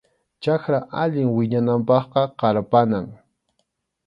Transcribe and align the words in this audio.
Chakra 0.43 0.79
allin 1.01 1.29
wiñananpaqqa 1.37 2.21
qarpanam. 2.39 3.07